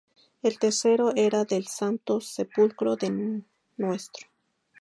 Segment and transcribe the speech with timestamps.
[0.41, 3.11] El tercero era el del Santo Sepulcro de
[3.77, 4.27] Ntro.